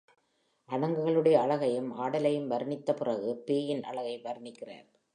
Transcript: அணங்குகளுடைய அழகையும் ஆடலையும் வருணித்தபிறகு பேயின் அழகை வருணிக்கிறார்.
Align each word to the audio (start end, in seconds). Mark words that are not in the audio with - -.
அணங்குகளுடைய 0.69 1.33
அழகையும் 1.33 1.91
ஆடலையும் 1.97 2.49
வருணித்தபிறகு 2.51 3.33
பேயின் 3.45 3.83
அழகை 3.83 4.21
வருணிக்கிறார். 4.23 4.87